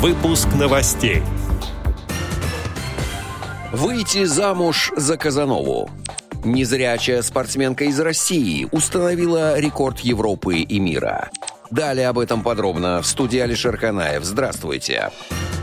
Выпуск 0.00 0.48
новостей. 0.58 1.22
Выйти 3.70 4.24
замуж 4.24 4.90
за 4.96 5.18
Казанову. 5.18 5.90
Незрячая 6.42 7.20
спортсменка 7.20 7.84
из 7.84 8.00
России 8.00 8.66
установила 8.72 9.58
рекорд 9.58 9.98
Европы 10.00 10.60
и 10.60 10.80
мира. 10.80 11.28
Далее 11.70 12.08
об 12.08 12.18
этом 12.18 12.42
подробно 12.42 13.02
в 13.02 13.06
студии 13.06 13.40
Алишер 13.40 13.76
Канаев. 13.76 14.24
Здравствуйте. 14.24 15.10
Здравствуйте. 15.10 15.59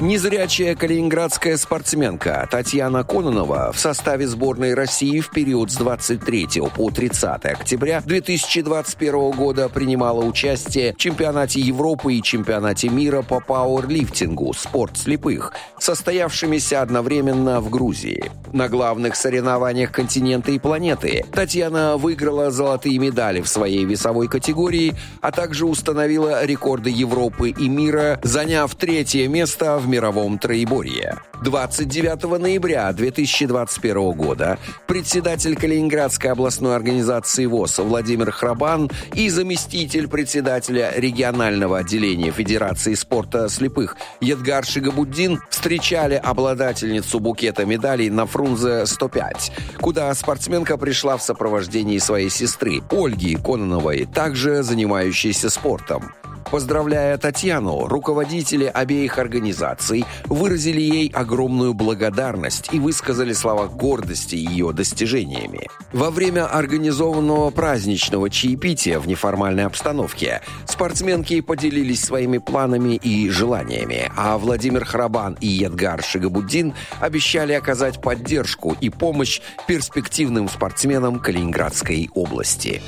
Незрячая 0.00 0.76
калининградская 0.76 1.56
спортсменка 1.56 2.46
Татьяна 2.48 3.02
Кононова 3.02 3.72
в 3.72 3.80
составе 3.80 4.28
сборной 4.28 4.74
России 4.74 5.18
в 5.18 5.30
период 5.30 5.72
с 5.72 5.76
23 5.76 6.48
по 6.76 6.90
30 6.90 7.44
октября 7.46 8.00
2021 8.06 9.32
года 9.32 9.68
принимала 9.68 10.24
участие 10.24 10.92
в 10.92 10.98
чемпионате 10.98 11.58
Европы 11.58 12.14
и 12.14 12.22
чемпионате 12.22 12.88
мира 12.90 13.22
по 13.22 13.40
пауэрлифтингу 13.40 14.54
«Спорт 14.54 14.96
слепых», 14.96 15.52
состоявшимися 15.80 16.80
одновременно 16.80 17.60
в 17.60 17.68
Грузии. 17.68 18.30
На 18.52 18.68
главных 18.68 19.16
соревнованиях 19.16 19.90
континента 19.90 20.52
и 20.52 20.60
планеты 20.60 21.24
Татьяна 21.32 21.96
выиграла 21.96 22.52
золотые 22.52 22.98
медали 22.98 23.40
в 23.40 23.48
своей 23.48 23.84
весовой 23.84 24.28
категории, 24.28 24.94
а 25.20 25.32
также 25.32 25.66
установила 25.66 26.44
рекорды 26.44 26.88
Европы 26.88 27.50
и 27.50 27.68
мира, 27.68 28.20
заняв 28.22 28.72
третье 28.76 29.26
место 29.26 29.78
в 29.78 29.87
мировом 29.88 30.38
троеборье. 30.38 31.18
29 31.42 32.40
ноября 32.40 32.92
2021 32.92 34.12
года 34.12 34.58
председатель 34.86 35.56
Калининградской 35.56 36.30
областной 36.30 36.74
организации 36.76 37.46
ВОЗ 37.46 37.78
Владимир 37.78 38.30
Храбан 38.30 38.90
и 39.14 39.28
заместитель 39.28 40.08
председателя 40.08 40.92
регионального 40.96 41.78
отделения 41.78 42.30
Федерации 42.30 42.94
спорта 42.94 43.48
слепых 43.48 43.96
Едгар 44.20 44.64
Шигабуддин 44.64 45.40
встречали 45.48 46.14
обладательницу 46.14 47.20
букета 47.20 47.64
медалей 47.64 48.10
на 48.10 48.26
Фрунзе 48.26 48.86
105, 48.86 49.52
куда 49.80 50.12
спортсменка 50.14 50.76
пришла 50.76 51.16
в 51.16 51.22
сопровождении 51.22 51.98
своей 51.98 52.30
сестры 52.30 52.82
Ольги 52.90 53.36
Кононовой, 53.36 54.06
также 54.06 54.62
занимающейся 54.62 55.50
спортом. 55.50 56.12
Поздравляя 56.50 57.18
Татьяну, 57.18 57.86
руководители 57.86 58.64
обеих 58.64 59.18
организаций 59.18 60.06
выразили 60.24 60.80
ей 60.80 61.12
огромную 61.14 61.74
благодарность 61.74 62.70
и 62.72 62.80
высказали 62.80 63.34
слова 63.34 63.66
гордости 63.66 64.34
ее 64.34 64.72
достижениями. 64.72 65.68
Во 65.92 66.10
время 66.10 66.46
организованного 66.46 67.50
праздничного 67.50 68.30
чаепития 68.30 68.98
в 68.98 69.06
неформальной 69.06 69.66
обстановке 69.66 70.40
спортсменки 70.66 71.42
поделились 71.42 72.02
своими 72.02 72.38
планами 72.38 72.94
и 72.96 73.28
желаниями, 73.28 74.10
а 74.16 74.38
Владимир 74.38 74.86
Храбан 74.86 75.36
и 75.40 75.48
Едгар 75.48 76.02
Шигабуддин 76.02 76.72
обещали 77.00 77.52
оказать 77.52 78.00
поддержку 78.00 78.74
и 78.80 78.88
помощь 78.88 79.42
перспективным 79.66 80.48
спортсменам 80.48 81.18
Калининградской 81.18 82.08
области 82.14 82.80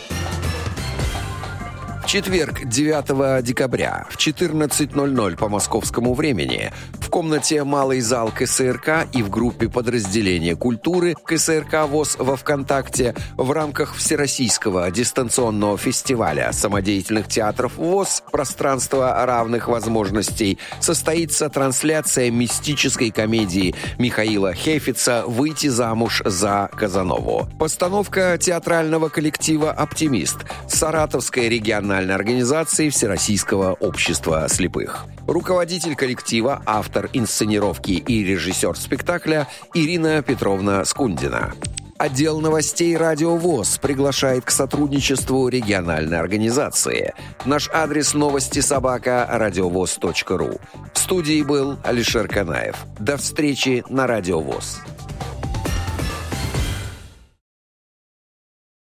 четверг, 2.11 2.65
9 2.65 3.45
декабря, 3.45 4.05
в 4.11 4.17
14.00 4.17 5.37
по 5.37 5.49
московскому 5.49 6.15
времени, 6.15 6.73
в 6.95 7.09
комнате 7.09 7.63
«Малый 7.63 8.01
зал 8.01 8.33
КСРК» 8.37 9.07
и 9.13 9.23
в 9.23 9.31
группе 9.31 9.69
подразделения 9.69 10.57
культуры 10.57 11.15
КСРК 11.15 11.87
ВОЗ 11.89 12.17
во 12.19 12.35
ВКонтакте 12.35 13.15
в 13.37 13.53
рамках 13.53 13.95
Всероссийского 13.95 14.91
дистанционного 14.91 15.79
фестиваля 15.79 16.51
самодеятельных 16.53 17.29
театров 17.29 17.77
ВОЗ 17.77 18.25
«Пространство 18.33 19.25
равных 19.25 19.69
возможностей» 19.69 20.59
состоится 20.81 21.49
трансляция 21.49 22.33
мистической 22.33 23.13
комедии 23.13 23.77
Михаила 23.99 24.53
Хефица 24.53 25.23
«Выйти 25.29 25.69
замуж 25.69 26.23
за 26.25 26.71
Казанову». 26.77 27.49
Постановка 27.61 28.37
театрального 28.37 29.11
коллектива 29.11 29.71
«Оптимист» 29.71 30.39
Саратовской 30.81 31.51
региональной 31.51 32.15
организации 32.15 32.89
Всероссийского 32.89 33.75
общества 33.75 34.47
слепых. 34.49 35.05
Руководитель 35.27 35.95
коллектива, 35.95 36.63
автор 36.65 37.11
инсценировки 37.13 37.91
и 37.91 38.25
режиссер 38.25 38.75
спектакля 38.79 39.47
Ирина 39.75 40.23
Петровна 40.23 40.83
Скундина. 40.87 41.53
Отдел 41.99 42.41
новостей 42.41 42.97
«Радио 42.97 43.37
ВОЗ» 43.37 43.77
приглашает 43.77 44.47
к 44.47 44.51
сотрудничеству 44.51 45.49
региональной 45.49 46.19
организации. 46.19 47.13
Наш 47.45 47.69
адрес 47.75 48.15
новости 48.15 48.61
собака 48.61 49.29
радиовоз.ру. 49.31 50.61
В 50.95 50.99
студии 50.99 51.43
был 51.43 51.77
Алишер 51.85 52.27
Канаев. 52.27 52.77
До 52.99 53.19
встречи 53.19 53.85
на 53.91 54.07
«Радио 54.07 54.41
ВОЗ». 54.41 54.81